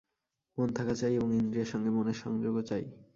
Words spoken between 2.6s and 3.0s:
চাই।